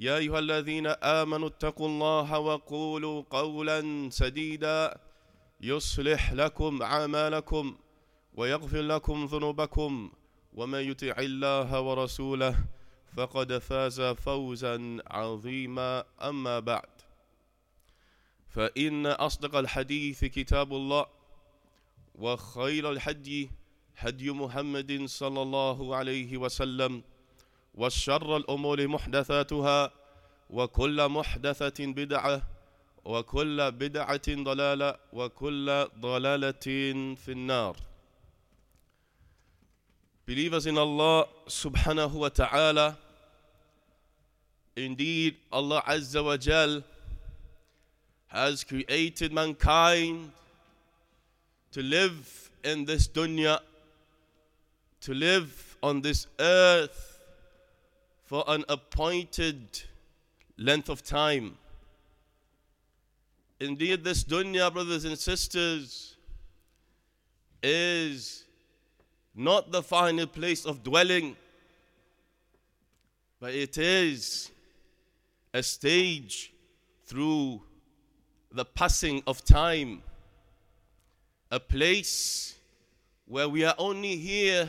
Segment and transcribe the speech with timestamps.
[0.00, 5.00] يا أيها الذين آمنوا اتقوا الله وقولوا قولا سديدا
[5.60, 7.76] يصلح لكم أعمالكم
[8.34, 10.12] ويغفر لكم ذنوبكم
[10.54, 12.56] ومن يطع الله ورسوله
[13.16, 16.04] فقد فاز فوزا عظيما.
[16.22, 16.88] أما بعد
[18.48, 21.06] فإن أصدق الحديث كتاب الله
[22.14, 23.50] وخير الحدي
[23.96, 27.02] هدي محمد صلى الله عليه وسلم.
[27.80, 29.90] وشر الأمور محدثاتها
[30.50, 32.42] وكل محدثة بدعة
[33.04, 36.66] وكل بدعة ضلالة وكل ضلالة
[37.14, 37.76] في النار
[40.26, 42.96] Believers in Allah subhanahu wa ta'ala
[44.76, 46.84] Indeed Allah Azza wa Jal
[48.28, 50.30] has created mankind
[51.72, 53.58] to live in this dunya
[55.00, 57.09] to live on this earth
[58.30, 59.82] for an appointed
[60.56, 61.58] length of time.
[63.58, 66.16] Indeed, this dunya, brothers and sisters,
[67.60, 68.44] is
[69.34, 71.34] not the final place of dwelling,
[73.40, 74.52] but it is
[75.52, 76.52] a stage
[77.06, 77.60] through
[78.52, 80.04] the passing of time,
[81.50, 82.54] a place
[83.26, 84.68] where we are only here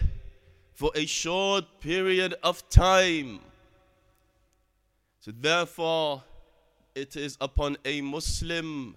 [0.73, 3.39] for a short period of time.
[5.21, 6.23] So, therefore,
[6.95, 8.95] it is upon a Muslim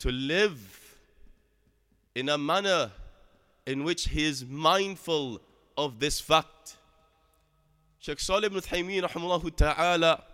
[0.00, 0.96] to live
[2.16, 2.90] in a manner
[3.64, 5.40] in which he is mindful
[5.78, 6.76] of this fact.
[8.00, 10.24] Sheikh Salih ibn Uthaymeen ta'ala,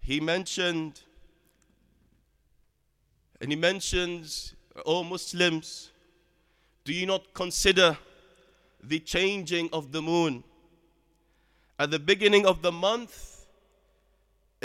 [0.00, 1.02] he mentioned,
[3.40, 4.54] and he mentions,
[4.84, 5.92] O Muslims,
[6.84, 7.96] do you not consider
[8.82, 10.42] the changing of the moon?
[11.78, 13.35] At the beginning of the month,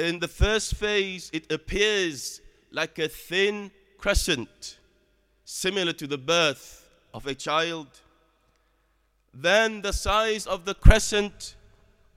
[0.01, 2.41] in the first phase, it appears
[2.71, 4.79] like a thin crescent,
[5.45, 7.87] similar to the birth of a child.
[9.33, 11.55] Then the size of the crescent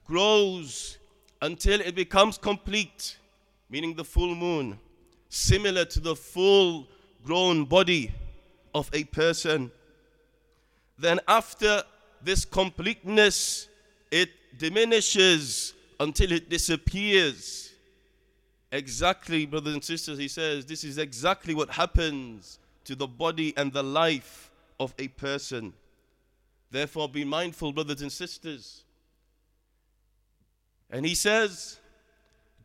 [0.05, 0.97] grows
[1.41, 3.17] until it becomes complete,
[3.69, 4.79] meaning the full moon,
[5.29, 6.87] similar to the full
[7.23, 8.11] grown body
[8.73, 9.71] of a person.
[10.97, 11.83] Then, after
[12.21, 13.67] this completeness,
[14.11, 17.73] it diminishes until it disappears.
[18.75, 23.71] Exactly, brothers and sisters, he says, this is exactly what happens to the body and
[23.71, 25.71] the life of a person.
[26.71, 28.83] Therefore, be mindful, brothers and sisters.
[30.91, 31.79] And he says,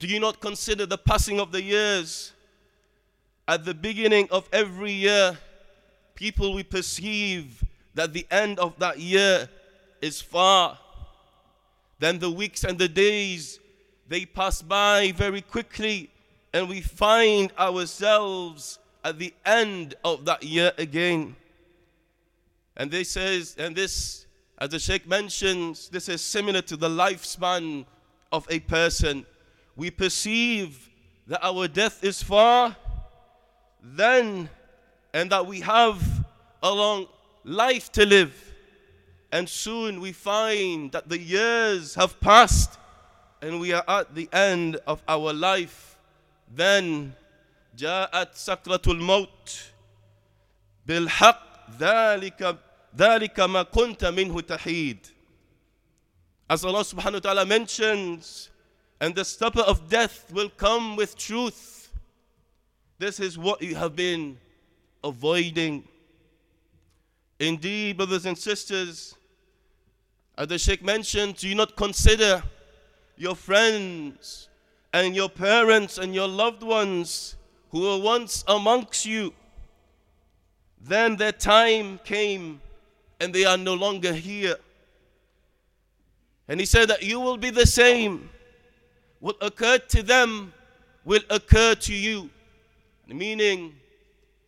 [0.01, 2.33] Do you not consider the passing of the years?
[3.47, 5.39] At the beginning of every year,
[6.17, 7.63] people will perceive
[7.95, 9.49] that the end of that year
[10.03, 10.77] is far.
[12.01, 13.61] Then the weeks and the days
[14.11, 16.11] they pass by very quickly,
[16.53, 21.37] and we find ourselves at the end of that year again.
[22.77, 24.27] And this says, and this,
[24.59, 27.87] as the Sheikh mentions, this is similar to the lifespan
[28.33, 29.25] of a person.
[29.77, 30.91] We perceive
[31.29, 32.75] that our death is far,
[33.81, 34.49] then,
[35.15, 36.03] and that we have
[36.65, 37.07] a long
[37.45, 38.35] life to live.
[39.31, 42.80] And soon we find that the years have passed
[43.42, 45.98] and we are at the end of our life.
[46.54, 47.14] Then
[47.78, 49.72] جاءت سكرة الموت
[50.86, 52.58] بالحق ذلك
[52.98, 55.12] ذلك ما كنت منه تحيد.
[56.50, 58.50] As Allah subhanahu wa ta'ala mentions,
[59.02, 61.92] and the stopper of death will come with truth.
[62.98, 64.38] This is what you have been
[65.04, 65.84] avoiding.
[67.40, 69.16] Indeed, brothers and sisters,
[70.38, 72.42] as the Sheikh mentioned, do you not consider
[73.21, 74.49] your friends
[74.93, 77.37] and your parents and your loved ones
[77.71, 79.33] who were once amongst you
[80.81, 82.61] Then their time came
[83.21, 84.57] and they are no longer here.
[86.49, 88.31] And he said that you will be the same.
[89.21, 90.53] What occurred to them
[91.05, 92.31] will occur to you.
[93.07, 93.75] Meaning,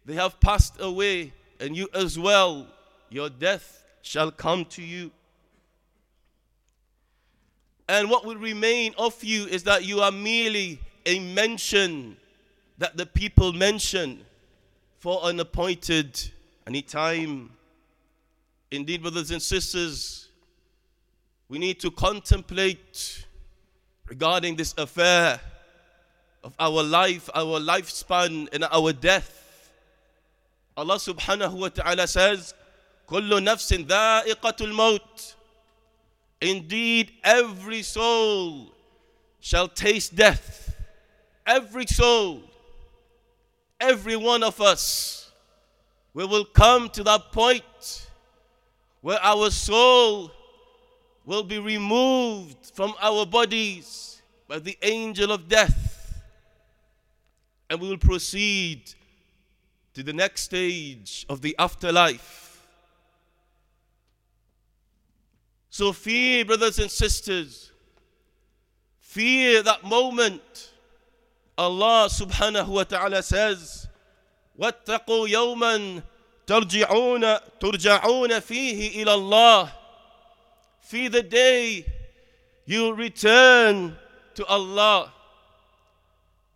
[0.04, 2.66] they have passed away, and you as well,
[3.10, 5.10] your death shall come to you.
[7.91, 12.17] And what will remain of you is that you are merely a mention
[12.77, 14.25] that the people mention
[14.99, 16.19] for an appointed
[16.65, 17.51] any time.
[18.71, 20.27] Indeed, brothers and sisters,
[21.47, 23.25] we need to contemplate
[24.05, 25.39] regarding this affair
[26.43, 29.71] of our life, our lifespan, and our death.
[30.75, 32.53] Allah subhanahu wa ta'ala says,
[33.07, 35.35] كل نفس ذائقة الموت.
[36.42, 38.74] Indeed, every soul
[39.38, 40.74] shall taste death.
[41.46, 42.42] Every soul,
[43.80, 45.30] every one of us,
[46.14, 48.08] we will come to that point
[49.00, 50.32] where our soul
[51.24, 56.22] will be removed from our bodies by the angel of death.
[57.70, 58.92] And we will proceed
[59.94, 62.41] to the next stage of the afterlife.
[65.71, 67.71] So fear, brothers and sisters,
[68.99, 70.71] fear that moment.
[71.57, 73.87] Allah subhanahu wa ta'ala says,
[74.59, 76.03] واتقوا يوما
[76.47, 79.71] ترجعون ترجعون فيه إلى الله
[80.81, 81.85] Fear the day
[82.65, 83.97] you return
[84.35, 85.11] to Allah.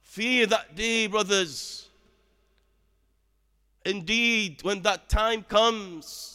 [0.03, 1.87] Fear that day, brothers.
[3.85, 6.34] Indeed, when that time comes,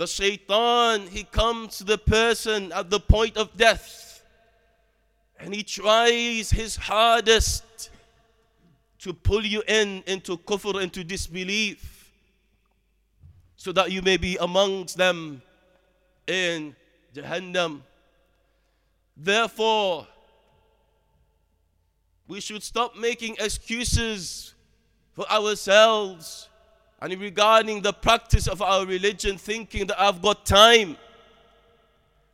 [0.00, 4.24] the shaitan, he comes to the person at the point of death
[5.38, 7.90] and he tries his hardest
[8.98, 12.10] to pull you in into kufr, into disbelief,
[13.56, 15.42] so that you may be amongst them
[16.26, 16.74] in
[17.14, 17.82] Jahannam.
[19.14, 20.06] Therefore,
[22.26, 24.54] we should stop making excuses
[25.12, 26.48] for ourselves
[27.02, 30.96] and regarding the practice of our religion, thinking that I've got time.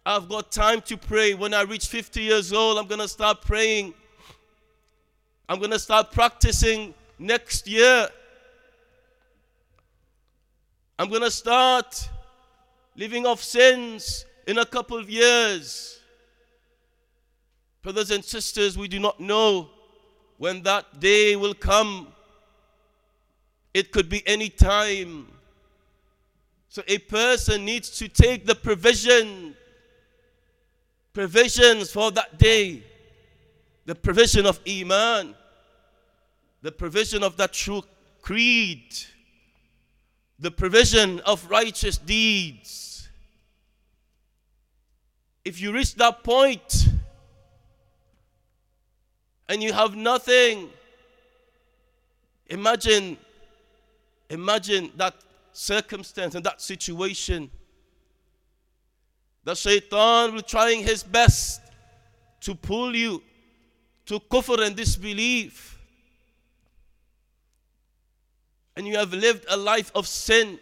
[0.05, 1.35] I've got time to pray.
[1.35, 3.95] When I reach 50 years old, I'm going to start praying.
[5.49, 8.09] I'm going to start practicing next year.
[10.99, 12.09] I'm going to start
[12.97, 16.01] living off sins in a couple of years.
[17.83, 19.69] Brothers and sisters, we do not know
[20.39, 22.09] when that day will come.
[23.77, 25.29] It could be any time.
[26.69, 29.55] So a person needs to take the provision,
[31.13, 32.83] provisions for that day,
[33.85, 35.35] the provision of Iman,
[36.63, 37.83] the provision of that true
[38.23, 38.95] creed,
[40.39, 42.87] the provision of righteous deeds
[45.47, 46.89] if you reach that point
[49.49, 50.69] and you have nothing,
[52.49, 53.17] imagine,
[54.31, 55.15] imagine that
[55.53, 57.51] circumstance and that situation.
[59.45, 61.61] The shaitan will trying his best
[62.41, 63.23] to pull you
[64.07, 65.79] to kufr and disbelief.
[68.77, 70.59] And you have lived a life of sin.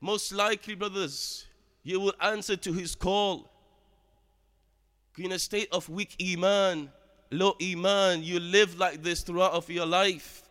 [0.00, 1.46] Most likely, brothers,
[1.82, 3.50] you will answer to his call.
[5.18, 6.90] In a state of weak iman,
[7.30, 10.42] low iman, you live like this throughout of your life.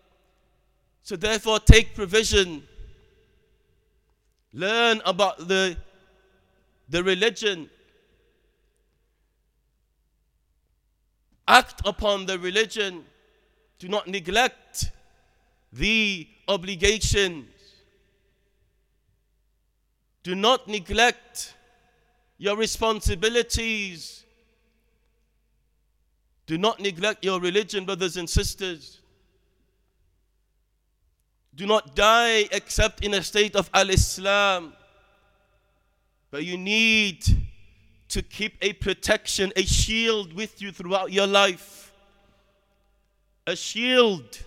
[1.09, 2.61] So therefore, take provision.
[4.53, 5.75] Learn about the,
[6.87, 7.67] the religion.
[11.47, 13.05] Act upon the religion.
[13.79, 14.91] Do not neglect
[15.73, 17.47] the obligations.
[20.21, 21.55] do not neglect
[22.37, 24.25] your responsibilities.
[26.45, 28.98] Do not neglect your religion, brothers and sisters.
[31.55, 34.73] Do not die except in a state of Al Islam.
[36.31, 37.23] But you need
[38.09, 41.91] to keep a protection, a shield with you throughout your life.
[43.47, 44.39] A shield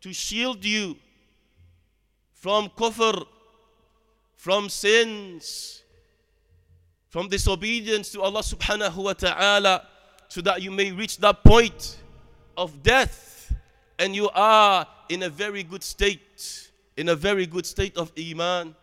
[0.00, 0.96] to shield you
[2.32, 3.26] from kufr,
[4.34, 5.82] from sins,
[7.08, 9.86] from disobedience to Allah subhanahu wa ta'ala,
[10.28, 11.98] so that you may reach that point
[12.56, 13.25] of death
[13.98, 18.74] and you are in a very good state, in a very good state of Iman.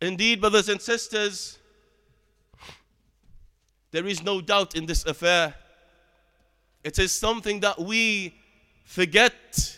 [0.00, 1.58] Indeed, brothers and sisters,
[3.90, 5.54] there is no doubt in this affair.
[6.84, 8.34] It is something that we
[8.84, 9.76] forget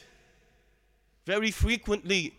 [1.24, 2.34] very frequently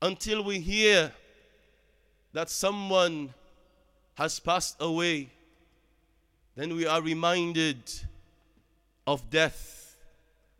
[0.00, 1.12] until we hear
[2.32, 3.32] that someone
[4.14, 5.30] has passed away,
[6.56, 7.76] then we are reminded
[9.06, 9.96] of death.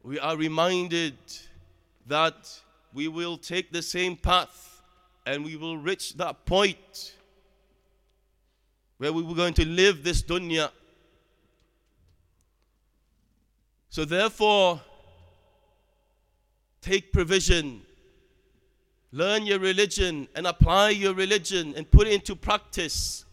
[0.03, 1.15] We are reminded
[2.07, 2.61] that
[2.93, 4.83] we will take the same path
[5.27, 7.15] and we will reach that point
[8.99, 10.71] where we were going to live this dunya.
[13.89, 14.81] So, therefore,
[16.81, 17.83] take provision,
[19.13, 23.24] learn your religion, and apply your religion and put it into practice.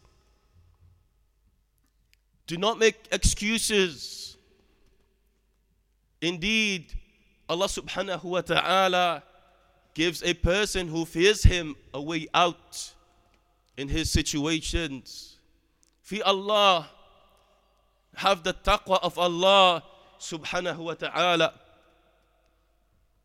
[2.47, 4.37] Do not make excuses.
[6.21, 6.93] Indeed,
[7.49, 9.23] Allah subhanahu wa ta'ala
[9.95, 12.93] gives a person who fears Him a way out
[13.77, 15.37] in his situations.
[16.03, 16.89] Fear Allah,
[18.15, 19.83] have the taqwa of Allah
[20.19, 21.53] subhanahu wa ta'ala.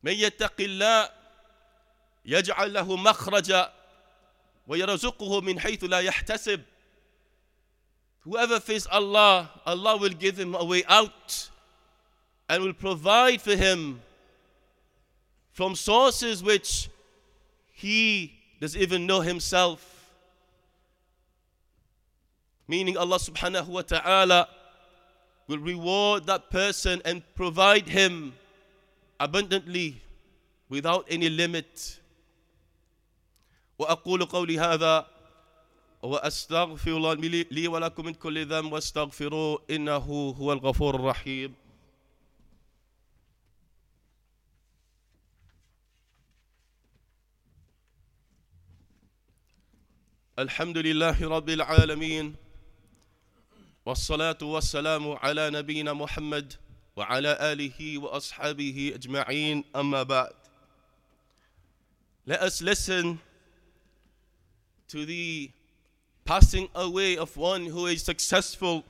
[0.04, 1.10] من يتق الله
[2.26, 3.72] يجعل له مخرجا
[4.68, 6.62] ويرزقه من حيث لا يحتسب
[8.26, 11.50] Whoever fears Allah, Allah will give him a way out
[12.48, 14.02] and will provide for him
[15.52, 16.90] from sources which
[17.74, 20.12] he doesn't even know himself.
[22.68, 24.48] Meaning Allah subhanahu wa ta'ala
[25.48, 28.34] will reward that person and provide him
[29.20, 30.02] abundantly
[30.70, 32.00] without any limit.
[33.80, 35.06] وأقول قولي هذا
[36.07, 37.15] وأستغفر الله
[37.51, 41.55] لي ولكم من كل ذنب واستغفروه إنه هو الغفور الرحيم.
[50.39, 52.37] الحمد لله رب العالمين
[53.87, 56.55] والصلاة والسلام على نبينا محمد
[56.97, 59.65] وعلى آله وأصحابه أجمعين.
[59.77, 60.33] أما بعد
[62.27, 63.19] Let us listen
[64.89, 65.51] to the
[66.27, 68.85] passing away of one who is successful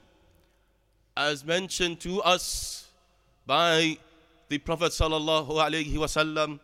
[1.17, 2.89] as mentioned to us
[3.47, 3.99] by
[4.49, 6.59] the Prophet sallallahu alaihi wasallam.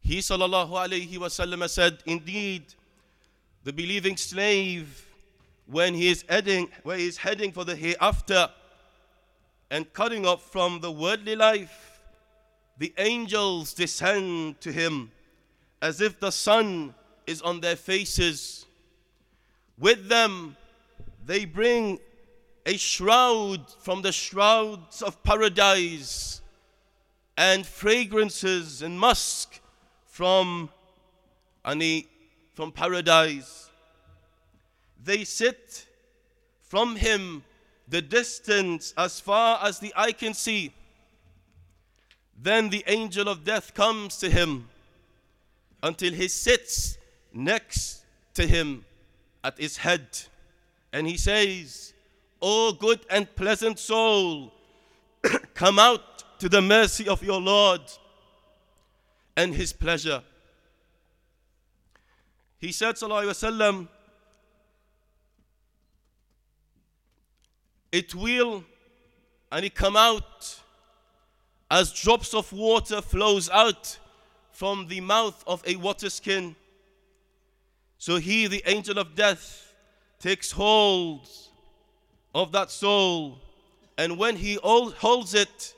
[0.00, 2.74] He sallallahu alaihi wasallam said, indeed,
[3.62, 5.06] the believing slave,
[5.66, 8.50] when he is heading, where he is heading for the hereafter,
[9.70, 12.00] and cutting off from the worldly life,
[12.78, 15.10] the angels descend to him
[15.80, 16.94] as if the sun
[17.26, 18.66] is on their faces.
[19.78, 20.56] With them,
[21.24, 21.98] they bring
[22.66, 26.40] a shroud from the shrouds of paradise
[27.36, 29.60] and fragrances and musk
[30.06, 30.70] from
[31.64, 32.06] ani,
[32.54, 33.70] from paradise.
[35.02, 35.86] They sit
[36.62, 37.44] from him
[37.88, 40.72] the distance as far as the eye can see.
[42.40, 44.68] Then the angel of death comes to him
[45.82, 46.96] until he sits
[47.34, 48.84] next to him
[49.42, 50.06] at his head.
[50.92, 51.92] And he says,
[52.40, 54.52] O good and pleasant soul,
[55.54, 57.80] come out to the mercy of your Lord
[59.36, 60.22] and his pleasure.
[62.58, 63.88] He said, Sallallahu Alaihi Wasallam,
[67.92, 68.64] it will
[69.52, 70.60] and it come out
[71.70, 73.98] as drops of water flows out
[74.50, 76.56] from the mouth of a water skin.
[77.98, 79.74] So he, the angel of death,
[80.18, 81.28] takes hold
[82.34, 83.38] of that soul,
[83.96, 85.74] and when he holds it,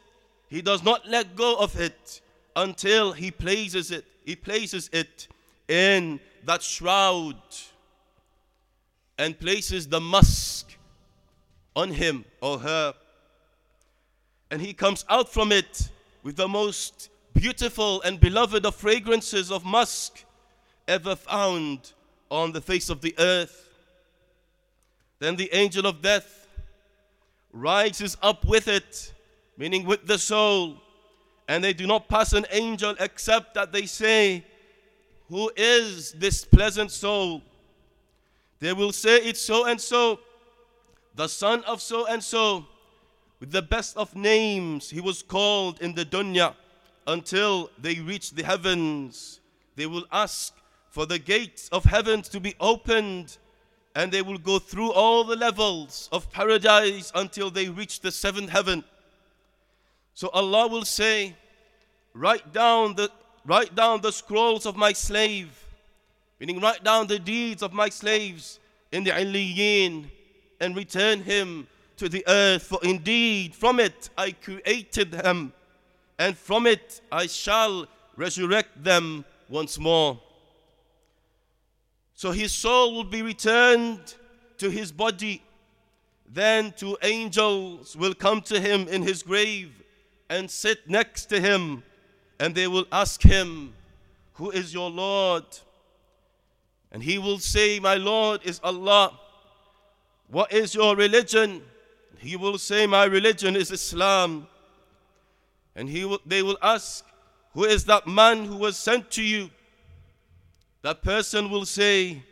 [0.48, 2.20] he does not let go of it
[2.54, 4.04] until he places it.
[4.24, 5.28] He places it
[5.68, 7.36] in that shroud
[9.18, 10.76] and places the musk
[11.74, 12.94] on him or her.
[14.50, 15.90] And he comes out from it
[16.22, 20.24] with the most beautiful and beloved of fragrances of musk
[20.88, 21.92] ever found
[22.30, 23.68] on the face of the earth.
[25.18, 26.46] Then the angel of death
[27.52, 29.12] rises up with it,
[29.56, 30.76] meaning with the soul,
[31.48, 34.44] and they do not pass an angel except that they say,
[35.28, 37.42] Who is this pleasant soul?
[38.58, 40.20] They will say, It's so and so
[41.16, 42.66] the son of so and so,
[43.40, 46.54] with the best of names, he was called in the dunya
[47.06, 49.40] until they reach the heavens.
[49.76, 50.52] They will ask
[50.96, 53.36] for the gates of heaven to be opened,
[53.94, 58.48] and they will go through all the levels of paradise until they reach the seventh
[58.48, 58.82] heaven.
[60.14, 61.36] So Allah will say,
[62.14, 63.10] Write down the
[63.44, 65.50] write down the scrolls of my slave,
[66.40, 68.58] meaning write down the deeds of my slaves
[68.90, 70.06] in the Illiyin
[70.60, 71.66] and return him
[71.98, 75.52] to the earth, for indeed from it I created them
[76.18, 77.86] and from it I shall
[78.16, 80.18] resurrect them once more.
[82.16, 84.14] So his soul will be returned
[84.56, 85.42] to his body.
[86.26, 89.70] Then two angels will come to him in his grave
[90.30, 91.82] and sit next to him,
[92.40, 93.74] and they will ask him,
[94.34, 95.44] Who is your Lord?
[96.90, 99.12] And he will say, My Lord is Allah.
[100.28, 101.60] What is your religion?
[102.18, 104.48] He will say, My religion is Islam.
[105.76, 107.04] And he will, they will ask,
[107.52, 109.50] Who is that man who was sent to you?
[110.86, 112.22] That person will say,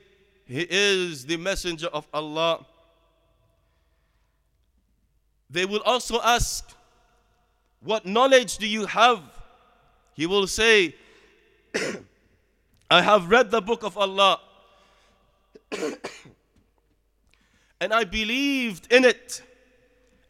[0.47, 2.65] He is the messenger of Allah.
[5.51, 6.73] They will also ask,
[7.81, 9.19] What knowledge do you have?
[10.15, 10.95] He will say,
[12.93, 14.39] I have read the book of Allah
[17.81, 19.43] and I believed in it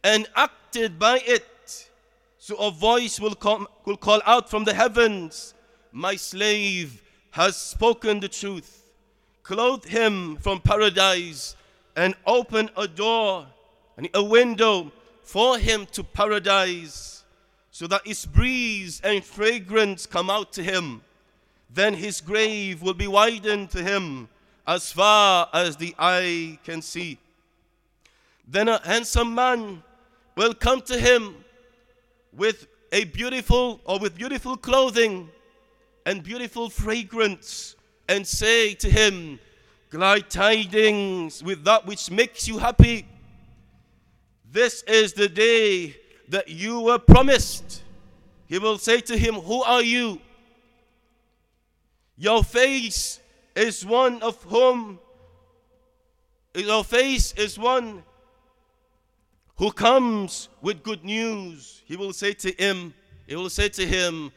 [0.03, 1.91] and acted by it.
[2.39, 5.53] So a voice will, come, will call out from the heavens,
[5.91, 7.04] My slave
[7.35, 8.93] has spoken the truth.
[9.43, 11.57] Clothe him from paradise
[11.93, 13.45] and open a door
[13.97, 14.89] and a window
[15.21, 17.25] for him to paradise
[17.71, 21.01] so that its breeze and fragrance come out to him.
[21.69, 24.29] Then his grave will be widened to him
[24.65, 27.17] as far as the eye can see.
[28.47, 29.83] Then a handsome man
[30.37, 31.35] will come to him
[32.31, 35.29] with a beautiful or with beautiful clothing
[36.05, 37.75] and beautiful fragrance
[38.07, 39.39] and say to him,
[39.89, 43.05] Glad tidings with that which makes you happy.
[44.51, 45.95] This is the day
[46.29, 47.83] that you were promised.
[48.47, 50.19] He will say to him, Who are you?
[52.17, 53.19] Your face
[53.55, 54.99] is one of whom,
[56.53, 58.03] your face is one
[59.57, 61.83] who comes with good news.
[61.85, 62.93] He will say to him,
[63.27, 64.31] He will say to him,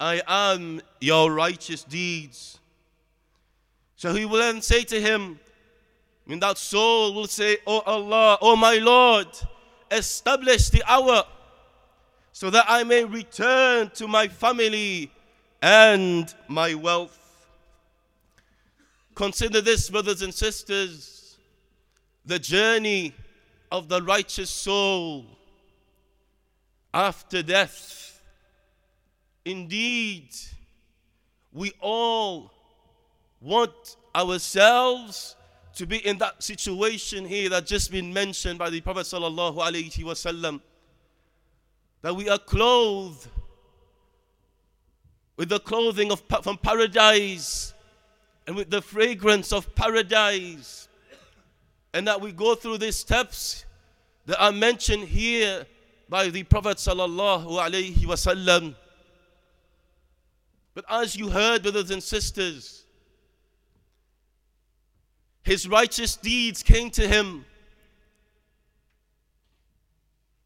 [0.00, 2.58] I am your righteous deeds.
[3.96, 5.38] So he will then say to him,
[6.26, 9.26] and that soul will say, Oh Allah, oh my Lord,
[9.90, 11.24] establish the hour
[12.32, 15.12] so that I may return to my family
[15.60, 17.18] and my wealth.
[19.14, 21.36] Consider this, brothers and sisters,
[22.24, 23.12] the journey
[23.70, 25.26] of the righteous soul
[26.94, 28.09] after death.
[29.44, 30.28] Indeed,
[31.52, 32.52] we all
[33.40, 35.36] want ourselves
[35.74, 40.04] to be in that situation here that just been mentioned by the Prophet sallallahu alaihi
[40.04, 40.60] wasallam
[42.02, 43.28] that we are clothed
[45.36, 47.72] with the clothing of from paradise
[48.46, 50.88] and with the fragrance of paradise
[51.94, 53.64] and that we go through these steps
[54.26, 55.64] that are mentioned here
[56.08, 58.74] by the Prophet sallallahu alaihi wasallam.
[60.80, 62.84] But as you heard, brothers and sisters,
[65.42, 67.44] his righteous deeds came to him.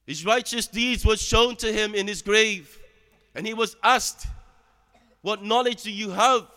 [0.07, 2.81] His righteous deeds were shown to him in his grave,
[3.37, 4.27] and he was asked,
[5.23, 6.49] What knowledge do you have?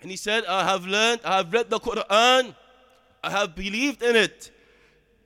[0.00, 2.56] And he said, I have learned, I have read the Quran,
[3.22, 4.50] I have believed in it,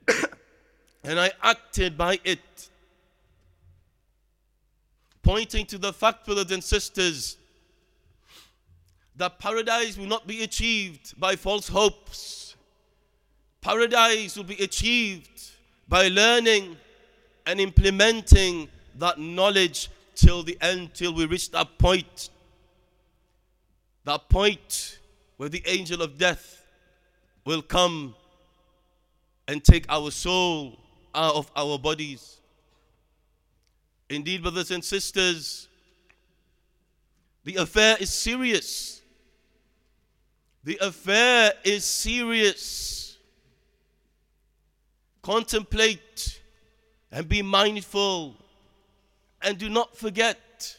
[1.03, 2.69] and I acted by it.
[5.27, 7.37] Pointing to the fact, brothers and sisters,
[9.17, 12.55] that paradise will not be achieved by false hopes.
[13.61, 15.51] Paradise will be achieved
[15.89, 16.77] by learning
[17.45, 18.69] and implementing
[19.01, 22.31] that knowledge till the end, till we reach that point.
[24.05, 25.01] That point
[25.39, 26.63] where the angel of death
[27.45, 28.15] will come
[29.49, 30.79] and take our soul
[31.17, 32.37] out of our bodies.
[34.09, 35.69] Indeed, brothers and sisters,
[37.45, 39.03] the affair is serious.
[40.65, 43.19] The affair is serious.
[45.23, 46.41] Contemplate
[47.11, 48.37] and be mindful
[49.43, 50.77] and do not forget.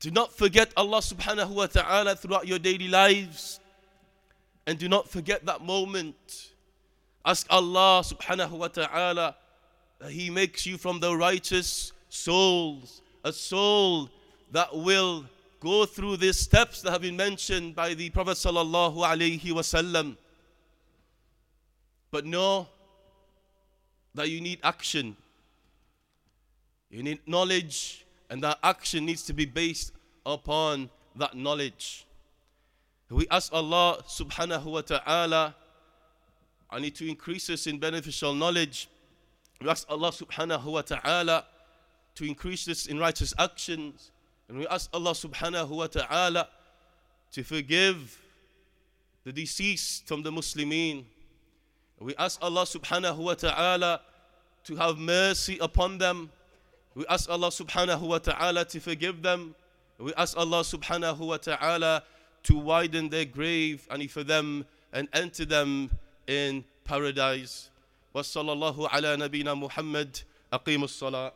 [0.00, 3.60] Do not forget Allah subhanahu wa ta'ala throughout your daily lives.
[4.66, 6.52] And do not forget that moment.
[7.24, 9.36] Ask Allah subhanahu wa ta'ala
[10.08, 14.10] He makes you from the righteous souls, a soul
[14.52, 15.24] that will
[15.60, 20.16] go through these steps that have been mentioned by the Prophet sallallahu alaihi wasallam.
[22.10, 22.68] But know
[24.14, 25.16] that you need action.
[26.90, 29.92] You need knowledge, and that action needs to be based
[30.24, 32.06] upon that knowledge.
[33.10, 35.54] We ask Allah subhanahu wa ta'ala
[36.70, 38.88] I need to increase us in beneficial knowledge.
[39.60, 41.44] We ask Allah subhanahu wa ta'ala
[42.16, 44.10] to increase this in righteous actions.
[44.48, 46.48] And we ask Allah subhanahu wa ta'ala
[47.32, 48.18] to forgive
[49.24, 51.04] the deceased from the Muslimin.
[51.98, 54.00] We ask Allah subhanahu wa ta'ala
[54.64, 56.30] to have mercy upon them.
[56.94, 59.54] We ask Allah subhanahu wa ta'ala to forgive them.
[59.98, 62.02] We ask Allah subhanahu wa ta'ala
[62.44, 65.90] to widen their grave and for them and enter them
[66.26, 67.70] in paradise.
[68.16, 70.16] وصلى الله على نبينا محمد.
[70.52, 71.32] أقيموا الصلاة.